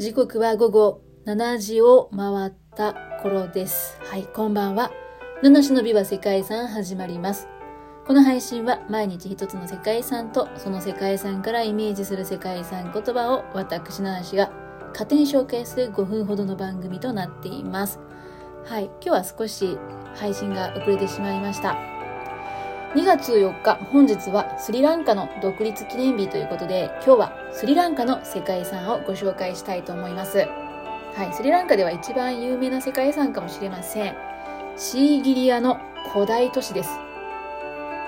[0.00, 4.00] 時刻は午後7時を回った頃です。
[4.00, 4.90] はい、こんばんは。
[5.42, 7.48] 七種の美は世界遺産始まります。
[8.06, 14.50] この配信は毎日一つの世界遺産とその世界遺産からイメージする世界遺産言葉を私七種が
[14.92, 18.00] 勝手に紹介する5分ほどの番組となっています。
[18.64, 19.76] はい、今日は少し
[20.14, 21.99] 配信が遅れてしまいました。
[22.92, 30.38] 2月4日、本日はスリランカの独立記念日ということで、今日はスリランカの世界遺産をご紹介したいと思います。
[31.14, 34.16] はい、スリランカでは一番有名な世界遺産かもしれません。
[34.76, 35.78] シーギリアの
[36.12, 36.90] 古代都市です。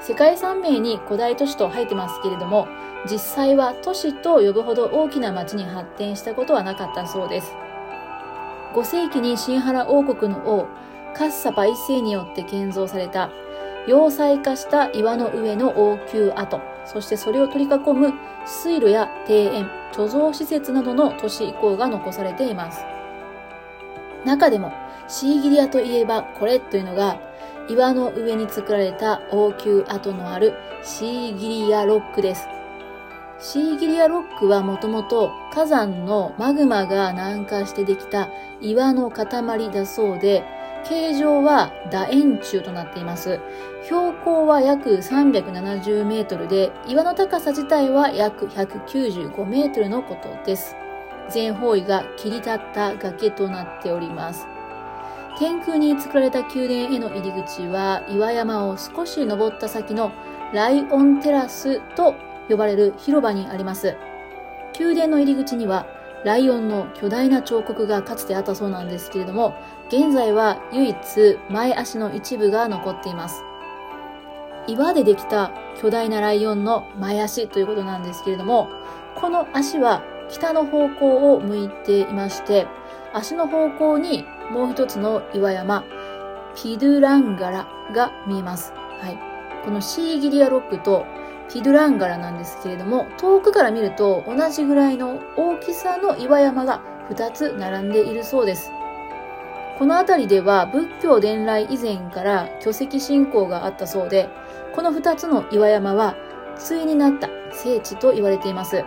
[0.00, 2.66] 世界遺産名に古代都市と入ってますけれども、
[3.04, 7.52] 実際は都市と呼ぶほど大きな町に発展したことはなかったそうです。
[8.72, 10.66] 5世紀にシンハラ王国の王、
[11.12, 13.28] カッサパ一世によって建造された
[13.86, 18.12] 要塞化した岩の上の王宮跡、そしてそれを取り囲む
[18.46, 22.84] 水路や庭園、貯蔵施設などの都市遺構が残されています。
[24.24, 24.72] 中でも、
[25.08, 27.18] シーギリアといえばこれというのが、
[27.68, 32.48] 岩の上に作られた王宮跡のあるシーギリアロックです。
[33.38, 38.28] シーギリアロックはもともと火山のマグマが南下してできた
[38.60, 39.26] 岩の塊
[39.70, 40.44] だそうで、
[40.84, 43.40] 形状は楕円柱となっています。
[43.84, 50.76] 標高は約370メートルで、岩の高さ自体は約195メートルのことです。
[51.28, 54.46] 全方位が切り立った崖となっております。
[55.38, 60.12] 天空に作られた宮殿への入り口は岩山を少し登った先の
[60.52, 62.14] ライオンテラスと
[62.48, 63.96] 呼ばれる広場にあります。
[64.78, 65.86] 宮殿の入り口には
[66.24, 69.54] ライオンの巨大な彫刻がかつてあったそうなんですけれども、
[69.88, 70.96] 現在は唯一
[71.48, 73.42] 前足の一部が残っています。
[74.66, 75.50] 岩でできた
[75.80, 78.68] 巨大なライオンの前足ということなんですけれども、
[79.16, 82.66] この足は北の方向を向いていまして、
[83.12, 85.84] 足の方向にもう一つの岩山、
[86.54, 88.72] ピドゥランガラが見えます。
[89.00, 89.18] はい。
[89.64, 91.06] このシーギリアロックと
[91.52, 96.80] ピドランガラなんですけれども、遠くから見ると同じぐらいの大きさの岩山が
[97.10, 98.70] 2つ並んでいるそうです。
[99.78, 104.28] この辺りでは仏教伝来以前から巨石信仰があったそうで、
[104.74, 106.14] この2つの岩山は
[106.68, 108.84] 対になった聖地と言われています。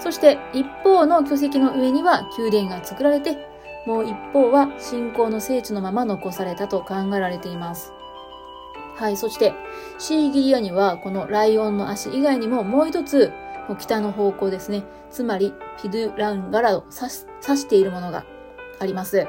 [0.00, 3.36] そして一方の巨石の上には宮殿が作られて、
[3.86, 7.92] もう一方は信仰の聖地のまま残されたと考えられています。
[8.96, 9.16] はい。
[9.16, 9.52] そして、
[9.98, 13.32] シーギリアには、このライオンの足以外にももう一つ、
[13.78, 14.84] 北の方向ですね。
[15.10, 18.24] つまり、ピドゥランガラを指しているものが
[18.78, 19.26] あります。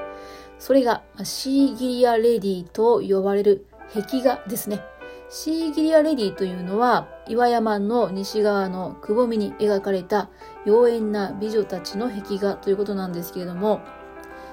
[0.59, 4.81] それが、シーギリアレディと呼ばれる壁画ですね。
[5.29, 10.29] シーギリアレディというのは、岩山の西側のくぼみに描かれた
[10.65, 13.81] 妖艶な美女たちの壁画ということなんですけれども、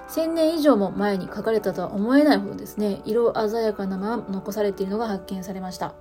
[0.09, 5.95] 1000年以上も前に書かれたとは思えないほどですね、色鮮やかなまま残されているのが発見されました。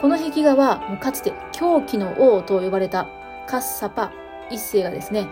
[0.00, 3.06] この壁画は、かつて狂気の王と呼ばれた
[3.48, 4.12] カッサパ
[4.50, 5.28] 一世がですね、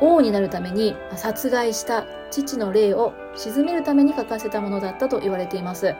[0.00, 5.94] 王になるために殺害した父の霊を鎮めるために書かせたものだったと言われています。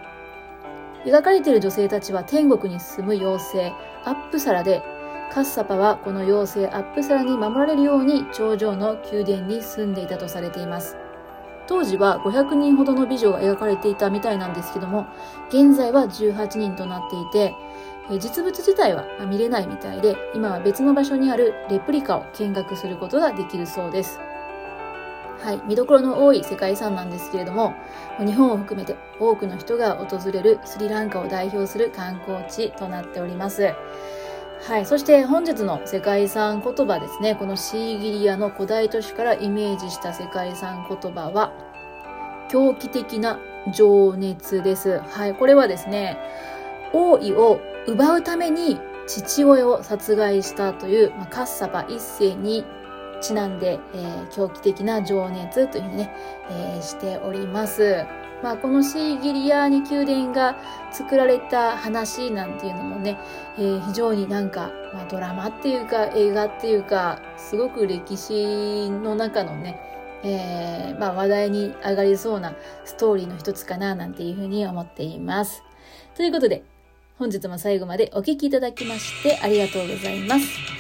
[1.05, 3.73] 描かれている女性たちは天国に住む妖精、
[4.05, 4.83] アップサラで
[5.33, 10.97] カッサパはこの妖精アップサラに守られるように頂上の宮殿に住んでいたとされています。
[11.67, 15.07] 当時は500人ほどの美女が描かれていたみたいなんですけども、
[15.49, 17.55] 現在は18人となっていて、
[18.19, 24.19] 実物自体は見れないみたいで、今は別の場所にあるレプリカを見学することができるそうです。
[25.43, 27.75] はい、見どころの多い世界遺産なんですけれども、
[28.19, 33.75] 日本を含めて多くの人が訪れるスリランカを代表する観光地となっております。
[34.67, 34.87] はい。
[34.87, 37.35] そして本日の世界遺産言葉ですね。
[37.35, 41.53] このシーギリアの古代都市からイメージした世界遺産言葉は、
[42.51, 43.39] 狂気的な
[43.73, 44.99] 情熱です。
[44.99, 45.35] はい。
[45.35, 46.19] これはですね、
[46.93, 52.65] 王位を奪うために父親を殺害したという、まあ、カッサパ一世に
[53.21, 56.15] ちなんで、えー、狂気的な情熱というふうにね、
[56.51, 58.05] えー、しております。
[58.43, 60.57] まあ、このシーギリアーニ宮殿が
[60.93, 63.19] 作られた話なんていうのもね、
[63.59, 69.81] えー、非常になんか、まあ、ドラマっていうか映画っていうか、すごく歴史の中のね、
[70.23, 72.55] えー、まあ、話題に上がりそうな
[72.85, 75.63] ストーリーの一つかななんていうふうに思っています。
[76.17, 76.63] ということで、
[77.19, 80.78] 本日も最後までお聴きいただきましてありがとうございます。